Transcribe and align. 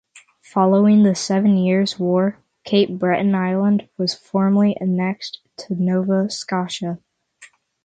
Following 0.41 1.03
the 1.03 1.13
Seven 1.13 1.55
Years' 1.57 1.99
War, 1.99 2.35
Cape 2.63 2.89
Breton 2.97 3.35
Island 3.35 3.87
was 3.99 4.15
formally 4.15 4.75
annexed 4.81 5.41
to 5.57 5.75
Nova 5.79 6.27
Scotia. 6.27 6.97